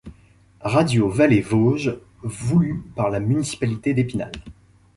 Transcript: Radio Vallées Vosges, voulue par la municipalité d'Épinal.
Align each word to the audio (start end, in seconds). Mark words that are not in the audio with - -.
Radio 0.61 1.09
Vallées 1.09 1.41
Vosges, 1.41 1.99
voulue 2.23 2.83
par 2.95 3.11
la 3.11 3.19
municipalité 3.19 3.93
d'Épinal. 3.93 4.31